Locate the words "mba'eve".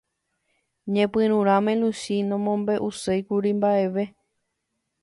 3.57-4.03